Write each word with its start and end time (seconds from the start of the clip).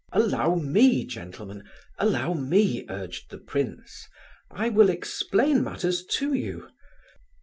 "Allow 0.11 0.55
me, 0.55 1.05
gentlemen, 1.05 1.63
allow 1.99 2.33
me," 2.33 2.87
urged 2.89 3.29
the 3.29 3.37
prince. 3.37 4.07
"I 4.49 4.67
will 4.67 4.89
explain 4.89 5.63
matters 5.63 6.03
to 6.05 6.33
you. 6.33 6.67